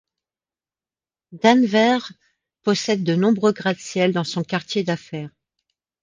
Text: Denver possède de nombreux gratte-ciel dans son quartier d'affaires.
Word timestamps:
Denver 1.31 1.99
possède 2.63 3.03
de 3.03 3.13
nombreux 3.13 3.51
gratte-ciel 3.51 4.13
dans 4.13 4.23
son 4.23 4.41
quartier 4.43 4.83
d'affaires. 4.83 5.29